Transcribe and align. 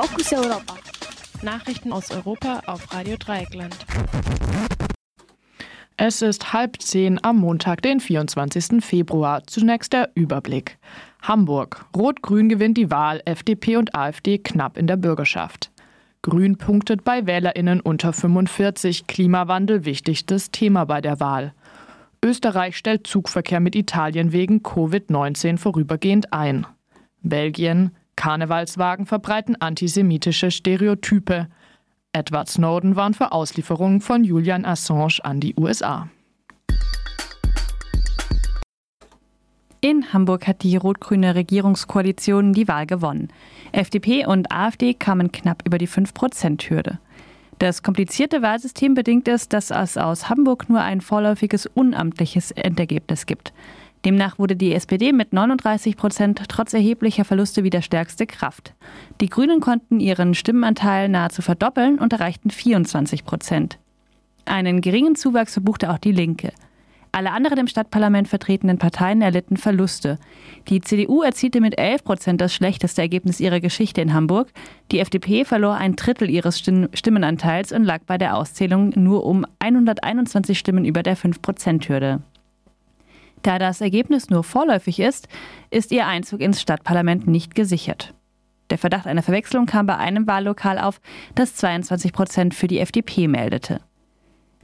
Fokus 0.00 0.32
Europa. 0.32 0.76
Nachrichten 1.42 1.92
aus 1.92 2.12
Europa 2.12 2.62
auf 2.66 2.94
Radio 2.94 3.16
Dreieckland. 3.16 3.76
Es 5.96 6.22
ist 6.22 6.52
halb 6.52 6.80
zehn 6.80 7.18
am 7.24 7.38
Montag, 7.38 7.82
den 7.82 7.98
24. 7.98 8.84
Februar. 8.84 9.42
Zunächst 9.48 9.92
der 9.92 10.10
Überblick. 10.14 10.78
Hamburg. 11.20 11.84
Rot-Grün 11.96 12.48
gewinnt 12.48 12.78
die 12.78 12.92
Wahl, 12.92 13.22
FDP 13.24 13.76
und 13.76 13.96
AfD 13.96 14.38
knapp 14.38 14.78
in 14.78 14.86
der 14.86 14.96
Bürgerschaft. 14.96 15.72
Grün 16.22 16.56
punktet 16.58 17.02
bei 17.02 17.26
WählerInnen 17.26 17.80
unter 17.80 18.12
45. 18.12 19.08
Klimawandel 19.08 19.84
wichtigstes 19.84 20.52
Thema 20.52 20.84
bei 20.84 21.00
der 21.00 21.18
Wahl. 21.18 21.54
Österreich 22.24 22.76
stellt 22.76 23.08
Zugverkehr 23.08 23.58
mit 23.58 23.74
Italien 23.74 24.30
wegen 24.30 24.60
Covid-19 24.60 25.58
vorübergehend 25.58 26.32
ein. 26.32 26.68
Belgien. 27.22 27.90
Karnevalswagen 28.18 29.06
verbreiten 29.06 29.54
antisemitische 29.60 30.50
Stereotype. 30.50 31.46
Edward 32.12 32.48
Snowden 32.48 32.96
warnt 32.96 33.16
für 33.16 33.30
Auslieferungen 33.30 34.00
von 34.00 34.24
Julian 34.24 34.64
Assange 34.64 35.20
an 35.22 35.38
die 35.38 35.54
USA. 35.54 36.08
In 39.80 40.12
Hamburg 40.12 40.48
hat 40.48 40.64
die 40.64 40.76
rot-grüne 40.76 41.36
Regierungskoalition 41.36 42.52
die 42.52 42.66
Wahl 42.66 42.86
gewonnen. 42.86 43.28
FDP 43.70 44.26
und 44.26 44.50
AfD 44.50 44.94
kamen 44.94 45.30
knapp 45.30 45.62
über 45.64 45.78
die 45.78 45.88
5-Prozent-Hürde. 45.88 46.98
Das 47.60 47.84
komplizierte 47.84 48.42
Wahlsystem 48.42 48.94
bedingt 48.94 49.28
es, 49.28 49.48
dass 49.48 49.70
es 49.70 49.96
aus 49.96 50.28
Hamburg 50.28 50.68
nur 50.68 50.80
ein 50.80 51.00
vorläufiges 51.00 51.66
unamtliches 51.66 52.50
Endergebnis 52.50 53.26
gibt. 53.26 53.52
Demnach 54.04 54.38
wurde 54.38 54.56
die 54.56 54.74
SPD 54.74 55.12
mit 55.12 55.32
39 55.32 55.96
Prozent 55.96 56.42
trotz 56.48 56.72
erheblicher 56.72 57.24
Verluste 57.24 57.64
wieder 57.64 57.82
stärkste 57.82 58.26
Kraft. 58.26 58.74
Die 59.20 59.28
Grünen 59.28 59.60
konnten 59.60 60.00
ihren 60.00 60.34
Stimmenanteil 60.34 61.08
nahezu 61.08 61.42
verdoppeln 61.42 61.98
und 61.98 62.12
erreichten 62.12 62.50
24 62.50 63.24
Prozent. 63.24 63.78
Einen 64.44 64.80
geringen 64.80 65.14
Zuwachs 65.14 65.54
verbuchte 65.54 65.90
auch 65.90 65.98
die 65.98 66.12
Linke. 66.12 66.52
Alle 67.10 67.32
anderen 67.32 67.58
im 67.58 67.66
Stadtparlament 67.66 68.28
vertretenen 68.28 68.78
Parteien 68.78 69.22
erlitten 69.22 69.56
Verluste. 69.56 70.18
Die 70.68 70.80
CDU 70.80 71.22
erzielte 71.22 71.60
mit 71.60 71.78
11 71.78 72.04
Prozent 72.04 72.40
das 72.40 72.54
schlechteste 72.54 73.00
Ergebnis 73.00 73.40
ihrer 73.40 73.60
Geschichte 73.60 74.00
in 74.00 74.14
Hamburg. 74.14 74.48
Die 74.92 75.00
FDP 75.00 75.44
verlor 75.44 75.74
ein 75.74 75.96
Drittel 75.96 76.28
ihres 76.30 76.60
Stimmenanteils 76.60 77.72
und 77.72 77.84
lag 77.84 78.02
bei 78.06 78.18
der 78.18 78.36
Auszählung 78.36 78.92
nur 78.94 79.24
um 79.24 79.46
121 79.58 80.58
Stimmen 80.58 80.84
über 80.84 81.02
der 81.02 81.16
5-Prozent-Hürde. 81.16 82.20
Da 83.48 83.58
das 83.58 83.80
Ergebnis 83.80 84.28
nur 84.28 84.44
vorläufig 84.44 85.00
ist, 85.00 85.26
ist 85.70 85.90
ihr 85.90 86.06
Einzug 86.06 86.42
ins 86.42 86.60
Stadtparlament 86.60 87.26
nicht 87.26 87.54
gesichert. 87.54 88.12
Der 88.68 88.76
Verdacht 88.76 89.06
einer 89.06 89.22
Verwechslung 89.22 89.64
kam 89.64 89.86
bei 89.86 89.96
einem 89.96 90.26
Wahllokal 90.26 90.78
auf, 90.78 91.00
das 91.34 91.54
22 91.54 92.12
Prozent 92.12 92.52
für 92.52 92.66
die 92.66 92.78
FDP 92.78 93.26
meldete. 93.26 93.80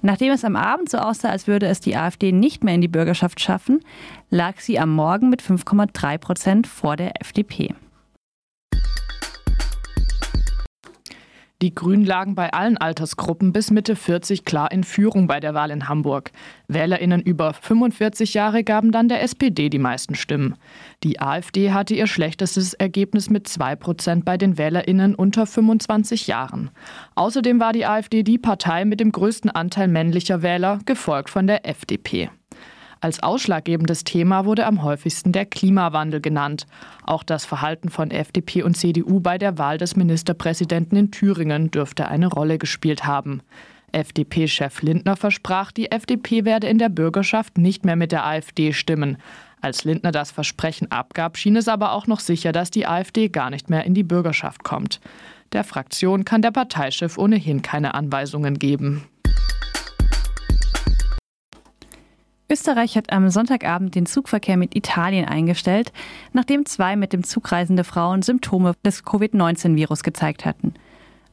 Nachdem 0.02 0.32
es 0.32 0.44
am 0.44 0.54
Abend 0.54 0.90
so 0.90 0.98
aussah, 0.98 1.30
als 1.30 1.46
würde 1.46 1.64
es 1.64 1.80
die 1.80 1.96
AfD 1.96 2.30
nicht 2.30 2.62
mehr 2.62 2.74
in 2.74 2.82
die 2.82 2.88
Bürgerschaft 2.88 3.40
schaffen, 3.40 3.80
lag 4.28 4.60
sie 4.60 4.78
am 4.78 4.94
Morgen 4.94 5.30
mit 5.30 5.40
5,3 5.40 6.18
Prozent 6.18 6.66
vor 6.66 6.96
der 6.96 7.22
FDP. 7.22 7.74
Die 11.64 11.74
Grünen 11.74 12.04
lagen 12.04 12.34
bei 12.34 12.52
allen 12.52 12.76
Altersgruppen 12.76 13.54
bis 13.54 13.70
Mitte 13.70 13.96
40 13.96 14.44
klar 14.44 14.70
in 14.70 14.84
Führung 14.84 15.26
bei 15.26 15.40
der 15.40 15.54
Wahl 15.54 15.70
in 15.70 15.88
Hamburg. 15.88 16.30
WählerInnen 16.68 17.22
über 17.22 17.54
45 17.54 18.34
Jahre 18.34 18.64
gaben 18.64 18.92
dann 18.92 19.08
der 19.08 19.22
SPD 19.22 19.70
die 19.70 19.78
meisten 19.78 20.14
Stimmen. 20.14 20.56
Die 21.04 21.22
AfD 21.22 21.72
hatte 21.72 21.94
ihr 21.94 22.06
schlechtestes 22.06 22.74
Ergebnis 22.74 23.30
mit 23.30 23.48
2 23.48 23.76
Prozent 23.76 24.26
bei 24.26 24.36
den 24.36 24.58
WählerInnen 24.58 25.14
unter 25.14 25.46
25 25.46 26.26
Jahren. 26.26 26.70
Außerdem 27.14 27.58
war 27.60 27.72
die 27.72 27.86
AfD 27.86 28.24
die 28.24 28.36
Partei 28.36 28.84
mit 28.84 29.00
dem 29.00 29.10
größten 29.10 29.48
Anteil 29.48 29.88
männlicher 29.88 30.42
Wähler, 30.42 30.80
gefolgt 30.84 31.30
von 31.30 31.46
der 31.46 31.66
FDP. 31.66 32.28
Als 33.04 33.22
ausschlaggebendes 33.22 34.04
Thema 34.04 34.46
wurde 34.46 34.64
am 34.64 34.82
häufigsten 34.82 35.30
der 35.30 35.44
Klimawandel 35.44 36.22
genannt. 36.22 36.66
Auch 37.04 37.22
das 37.22 37.44
Verhalten 37.44 37.90
von 37.90 38.10
FDP 38.10 38.62
und 38.62 38.78
CDU 38.78 39.20
bei 39.20 39.36
der 39.36 39.58
Wahl 39.58 39.76
des 39.76 39.94
Ministerpräsidenten 39.94 40.96
in 40.96 41.10
Thüringen 41.10 41.70
dürfte 41.70 42.08
eine 42.08 42.28
Rolle 42.28 42.56
gespielt 42.56 43.04
haben. 43.04 43.42
FDP-Chef 43.92 44.80
Lindner 44.80 45.16
versprach, 45.16 45.70
die 45.70 45.90
FDP 45.90 46.46
werde 46.46 46.66
in 46.66 46.78
der 46.78 46.88
Bürgerschaft 46.88 47.58
nicht 47.58 47.84
mehr 47.84 47.96
mit 47.96 48.10
der 48.10 48.24
AfD 48.24 48.72
stimmen. 48.72 49.18
Als 49.60 49.84
Lindner 49.84 50.10
das 50.10 50.30
Versprechen 50.30 50.90
abgab, 50.90 51.36
schien 51.36 51.56
es 51.56 51.68
aber 51.68 51.92
auch 51.92 52.06
noch 52.06 52.20
sicher, 52.20 52.52
dass 52.52 52.70
die 52.70 52.86
AfD 52.86 53.28
gar 53.28 53.50
nicht 53.50 53.68
mehr 53.68 53.84
in 53.84 53.92
die 53.92 54.02
Bürgerschaft 54.02 54.64
kommt. 54.64 55.02
Der 55.52 55.64
Fraktion 55.64 56.24
kann 56.24 56.40
der 56.40 56.52
Parteichef 56.52 57.18
ohnehin 57.18 57.60
keine 57.60 57.92
Anweisungen 57.92 58.58
geben. 58.58 59.04
Österreich 62.54 62.96
hat 62.96 63.12
am 63.12 63.30
Sonntagabend 63.30 63.96
den 63.96 64.06
Zugverkehr 64.06 64.56
mit 64.56 64.76
Italien 64.76 65.24
eingestellt, 65.24 65.92
nachdem 66.32 66.66
zwei 66.66 66.94
mit 66.94 67.12
dem 67.12 67.24
Zug 67.24 67.50
reisende 67.50 67.82
Frauen 67.82 68.22
Symptome 68.22 68.74
des 68.84 69.04
Covid-19-Virus 69.04 70.04
gezeigt 70.04 70.44
hatten. 70.44 70.72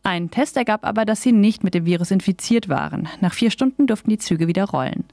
Ein 0.02 0.32
Test 0.32 0.58
ergab 0.58 0.84
aber, 0.84 1.06
dass 1.06 1.22
sie 1.22 1.32
nicht 1.32 1.64
mit 1.64 1.76
dem 1.76 1.86
Virus 1.86 2.10
infiziert 2.10 2.70
waren. 2.70 3.08
Nach 3.20 3.36
vier 3.36 3.52
Stunden 3.52 3.86
durften 3.86 4.10
die 4.10 4.18
Züge 4.18 4.48
wieder 4.48 4.66
rollen. 4.66 5.04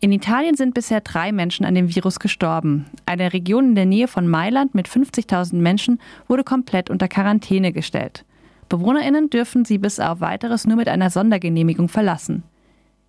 In 0.00 0.12
Italien 0.12 0.56
sind 0.56 0.74
bisher 0.74 1.00
drei 1.00 1.32
Menschen 1.32 1.64
an 1.64 1.74
dem 1.74 1.88
Virus 1.88 2.20
gestorben. 2.20 2.84
Eine 3.06 3.32
Region 3.32 3.70
in 3.70 3.74
der 3.76 3.86
Nähe 3.86 4.08
von 4.08 4.28
Mailand 4.28 4.74
mit 4.74 4.90
50.000 4.90 5.54
Menschen 5.54 6.02
wurde 6.28 6.44
komplett 6.44 6.90
unter 6.90 7.08
Quarantäne 7.08 7.72
gestellt. 7.72 8.26
BewohnerInnen 8.68 9.30
dürfen 9.30 9.64
sie 9.64 9.78
bis 9.78 10.00
auf 10.00 10.20
weiteres 10.20 10.66
nur 10.66 10.76
mit 10.76 10.90
einer 10.90 11.08
Sondergenehmigung 11.08 11.88
verlassen. 11.88 12.42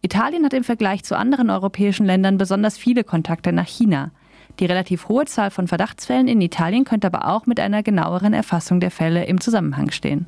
Italien 0.03 0.44
hat 0.45 0.53
im 0.53 0.63
Vergleich 0.63 1.03
zu 1.03 1.16
anderen 1.16 1.51
europäischen 1.51 2.07
Ländern 2.07 2.38
besonders 2.38 2.78
viele 2.78 3.03
Kontakte 3.03 3.51
nach 3.53 3.67
China. 3.67 4.12
Die 4.59 4.66
relativ 4.66 5.07
hohe 5.07 5.25
Zahl 5.25 5.51
von 5.51 5.67
Verdachtsfällen 5.67 6.28
in 6.28 6.41
Italien 6.41 6.85
könnte 6.85 7.07
aber 7.07 7.28
auch 7.28 7.45
mit 7.45 7.59
einer 7.59 7.84
genaueren 7.84 8.34
Erfassung 8.34 8.79
der 8.79 8.91
Fälle 8.91 9.25
im 9.25 9.40
Zusammenhang 9.40 9.91
stehen. 9.91 10.25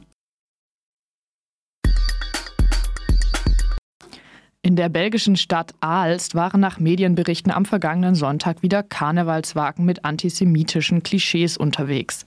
In 4.66 4.78
der 4.78 4.88
belgischen 4.88 5.35
Stadt 5.35 5.73
Aalst 5.81 6.35
waren 6.35 6.62
nach 6.62 6.79
Medienberichten 6.79 7.51
am 7.51 7.66
vergangenen 7.66 8.16
Sonntag 8.16 8.62
wieder 8.62 8.81
Karnevalswagen 8.81 9.83
mit 9.83 10.06
antisemitischen 10.06 11.03
Klischees 11.03 11.57
unterwegs. 11.57 12.25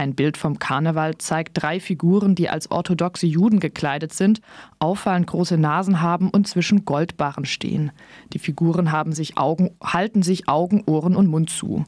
Ein 0.00 0.14
Bild 0.14 0.38
vom 0.38 0.58
Karneval 0.58 1.18
zeigt 1.18 1.62
drei 1.62 1.78
Figuren, 1.78 2.34
die 2.34 2.48
als 2.48 2.70
orthodoxe 2.70 3.26
Juden 3.26 3.60
gekleidet 3.60 4.14
sind, 4.14 4.40
auffallend 4.78 5.26
große 5.26 5.58
Nasen 5.58 6.00
haben 6.00 6.30
und 6.30 6.48
zwischen 6.48 6.86
Goldbarren 6.86 7.44
stehen. 7.44 7.92
Die 8.32 8.38
Figuren 8.38 8.92
haben 8.92 9.12
sich 9.12 9.36
Augen, 9.36 9.72
halten 9.84 10.22
sich 10.22 10.48
Augen, 10.48 10.84
Ohren 10.86 11.16
und 11.16 11.26
Mund 11.26 11.50
zu. 11.50 11.84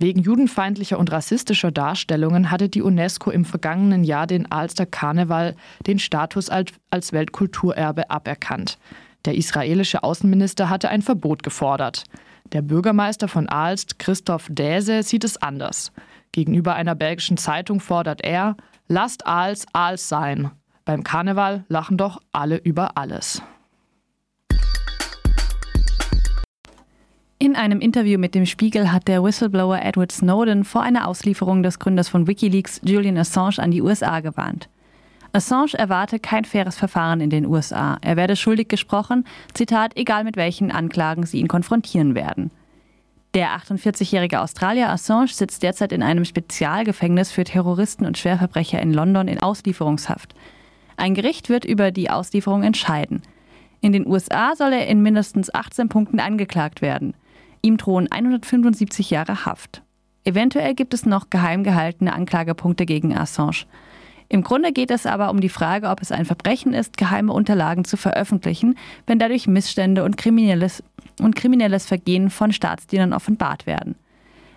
Wegen 0.00 0.18
judenfeindlicher 0.18 0.98
und 0.98 1.12
rassistischer 1.12 1.70
Darstellungen 1.70 2.50
hatte 2.50 2.68
die 2.68 2.82
UNESCO 2.82 3.30
im 3.30 3.44
vergangenen 3.44 4.02
Jahr 4.02 4.26
den 4.26 4.50
Alster 4.50 4.84
Karneval 4.84 5.54
den 5.86 6.00
Status 6.00 6.50
als 6.50 7.12
Weltkulturerbe 7.12 8.10
aberkannt. 8.10 8.76
Der 9.24 9.36
israelische 9.36 10.02
Außenminister 10.02 10.68
hatte 10.68 10.88
ein 10.88 11.02
Verbot 11.02 11.44
gefordert. 11.44 12.02
Der 12.52 12.62
Bürgermeister 12.62 13.28
von 13.28 13.48
Aalst, 13.48 14.00
Christoph 14.00 14.48
Däse, 14.50 15.04
sieht 15.04 15.22
es 15.22 15.36
anders. 15.36 15.92
Gegenüber 16.32 16.74
einer 16.74 16.94
belgischen 16.94 17.36
Zeitung 17.36 17.78
fordert 17.78 18.24
er, 18.24 18.56
lasst 18.88 19.26
Aals 19.26 19.66
Aals 19.72 20.08
sein. 20.08 20.50
Beim 20.84 21.04
Karneval 21.04 21.64
lachen 21.68 21.98
doch 21.98 22.20
alle 22.32 22.56
über 22.56 22.96
alles. 22.96 23.42
In 27.38 27.56
einem 27.56 27.80
Interview 27.80 28.18
mit 28.18 28.34
dem 28.34 28.46
Spiegel 28.46 28.92
hat 28.92 29.08
der 29.08 29.22
Whistleblower 29.22 29.82
Edward 29.82 30.12
Snowden 30.12 30.64
vor 30.64 30.82
einer 30.82 31.06
Auslieferung 31.08 31.62
des 31.62 31.78
Gründers 31.78 32.08
von 32.08 32.26
Wikileaks, 32.26 32.80
Julian 32.84 33.18
Assange, 33.18 33.58
an 33.58 33.70
die 33.70 33.82
USA 33.82 34.20
gewarnt. 34.20 34.68
Assange 35.32 35.74
erwarte 35.74 36.18
kein 36.18 36.44
faires 36.44 36.76
Verfahren 36.76 37.20
in 37.20 37.30
den 37.30 37.46
USA. 37.46 37.98
Er 38.00 38.16
werde 38.16 38.36
schuldig 38.36 38.68
gesprochen, 38.68 39.24
Zitat, 39.54 39.96
egal 39.96 40.24
mit 40.24 40.36
welchen 40.36 40.70
Anklagen 40.70 41.26
sie 41.26 41.40
ihn 41.40 41.48
konfrontieren 41.48 42.14
werden. 42.14 42.50
Der 43.34 43.56
48-jährige 43.56 44.40
Australier 44.40 44.90
Assange 44.90 45.28
sitzt 45.28 45.62
derzeit 45.62 45.92
in 45.92 46.02
einem 46.02 46.26
Spezialgefängnis 46.26 47.32
für 47.32 47.44
Terroristen 47.44 48.04
und 48.04 48.18
Schwerverbrecher 48.18 48.80
in 48.82 48.92
London 48.92 49.26
in 49.26 49.42
Auslieferungshaft. 49.42 50.34
Ein 50.98 51.14
Gericht 51.14 51.48
wird 51.48 51.64
über 51.64 51.92
die 51.92 52.10
Auslieferung 52.10 52.62
entscheiden. 52.62 53.22
In 53.80 53.92
den 53.92 54.06
USA 54.06 54.54
soll 54.54 54.74
er 54.74 54.86
in 54.86 55.02
mindestens 55.02 55.52
18 55.52 55.88
Punkten 55.88 56.20
angeklagt 56.20 56.82
werden. 56.82 57.14
Ihm 57.62 57.78
drohen 57.78 58.12
175 58.12 59.08
Jahre 59.08 59.46
Haft. 59.46 59.82
Eventuell 60.24 60.74
gibt 60.74 60.92
es 60.92 61.06
noch 61.06 61.30
geheim 61.30 61.64
gehaltene 61.64 62.12
Anklagepunkte 62.12 62.84
gegen 62.84 63.16
Assange. 63.16 63.64
Im 64.28 64.42
Grunde 64.42 64.72
geht 64.72 64.90
es 64.90 65.06
aber 65.06 65.30
um 65.30 65.40
die 65.40 65.48
Frage, 65.48 65.88
ob 65.88 66.00
es 66.00 66.12
ein 66.12 66.24
Verbrechen 66.24 66.74
ist, 66.74 66.96
geheime 66.96 67.32
Unterlagen 67.32 67.84
zu 67.84 67.96
veröffentlichen, 67.96 68.76
wenn 69.06 69.18
dadurch 69.18 69.46
Missstände 69.46 70.04
und 70.04 70.16
kriminelles 70.16 70.82
und 71.20 71.36
kriminelles 71.36 71.86
Vergehen 71.86 72.30
von 72.30 72.52
Staatsdienern 72.52 73.12
offenbart 73.12 73.66
werden. 73.66 73.96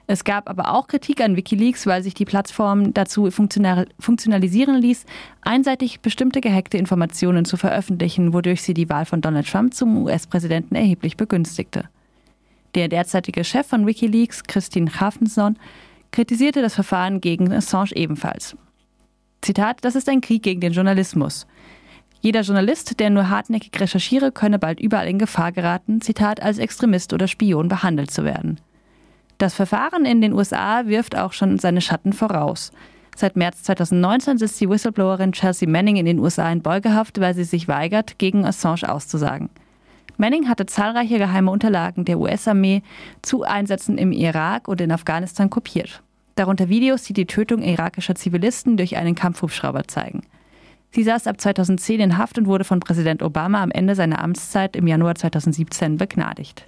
Es 0.07 0.24
gab 0.24 0.50
aber 0.50 0.72
auch 0.72 0.88
Kritik 0.88 1.19
an 1.22 1.36
Wikileaks, 1.36 1.88
weil 1.88 2.04
sich 2.04 2.13
die 2.13 2.25
Plattform 2.25 2.94
dazu 2.94 3.31
funktionalisieren 3.31 4.75
ließ, 4.75 5.06
einseitig 5.42 6.02
bestimmte 6.02 6.42
gehackte 6.42 6.78
Informationen 6.78 7.44
zu 7.44 7.57
veröffentlichen, 7.57 8.31
wodurch 8.31 8.62
sie 8.62 8.75
die 8.75 8.90
Wahl 8.90 9.06
von 9.06 9.22
Donald 9.22 9.50
Trump 9.50 9.74
zum 9.74 10.04
US-Präsidenten 10.04 10.75
erheblich 10.75 11.18
begünstigte. 11.18 11.90
Der 12.75 12.88
derzeitige 12.88 13.44
Chef 13.44 13.66
von 13.66 13.88
Wikileaks, 13.88 14.44
Christine 14.44 14.92
Hafenson, 15.00 15.57
kritisierte 16.12 16.62
das 16.62 16.75
Verfahren 16.75 17.19
gegen 17.19 17.52
Assange 17.52 17.96
ebenfalls. 17.96 18.56
Zitat, 19.42 19.84
das 19.84 19.96
ist 19.96 20.07
ein 20.07 20.22
Krieg 20.22 20.44
gegen 20.44 20.62
den 20.62 20.74
Journalismus. 20.74 21.48
Jeder 22.22 22.42
Journalist, 22.42 23.00
der 23.00 23.10
nur 23.10 23.30
hartnäckig 23.30 23.80
recherchiere, 23.80 24.32
könne 24.32 24.60
bald 24.60 24.80
überall 24.80 25.08
in 25.08 25.20
Gefahr 25.20 25.52
geraten, 25.52 26.02
Zitat, 26.02 26.42
als 26.42 26.58
Extremist 26.58 27.14
oder 27.14 27.28
Spion 27.28 27.68
behandelt 27.68 28.12
zu 28.12 28.24
werden. 28.24 28.60
Das 29.38 29.54
Verfahren 29.54 30.06
in 30.06 30.22
den 30.22 30.34
USA 30.34 30.88
wirft 30.88 31.18
auch 31.18 31.34
schon 31.34 31.60
seine 31.60 31.82
Schatten 31.82 32.14
voraus. 32.14 32.72
Seit 33.16 33.36
März 33.36 33.64
2019 33.64 34.38
sitzt 34.38 34.60
die 34.60 34.70
Whistleblowerin 34.70 35.34
Chelsea 35.34 35.70
Manning 35.70 35.98
in 35.98 36.06
den 36.06 36.20
USA 36.20 36.52
in 36.52 36.62
Beugehaft, 36.62 37.20
weil 37.20 37.34
sie 37.34 37.44
sich 37.44 37.68
weigert, 37.68 38.18
gegen 38.18 38.46
Assange 38.46 38.90
auszusagen. 38.90 39.50
Manning 40.18 40.48
hatte 40.48 40.66
zahlreiche 40.66 41.18
geheime 41.18 41.52
Unterlagen 41.52 42.06
der 42.06 42.20
US-Armee 42.20 42.82
zu 43.22 43.44
Einsätzen 43.44 43.98
im 43.98 44.12
Irak 44.12 44.68
und 44.68 44.82
in 44.82 44.92
Afghanistan 44.92 45.50
kopiert. 45.50 46.02
Darunter 46.36 46.70
Videos, 46.70 47.04
die 47.04 47.14
die 47.14 47.26
Tötung 47.26 47.62
irakischer 47.62 48.16
Zivilisten 48.16 48.78
durch 48.78 48.98
einen 48.98 49.16
Kampfhubschrauber 49.16 49.88
zeigen. 49.88 50.22
Sie 50.95 51.03
saß 51.03 51.27
ab 51.27 51.42
2010 51.42 52.00
in 52.00 52.18
Haft 52.18 52.38
und 52.38 52.47
wurde 52.47 52.63
von 52.63 52.80
Präsident 52.80 53.21
Obama 53.21 53.62
am 53.62 53.69
Ende 53.69 53.95
seiner 53.95 54.24
Amtszeit 54.24 54.77
im 54.77 54.88
Januar 54.88 55.15
2017 55.15 55.97
begnadigt. 55.97 56.63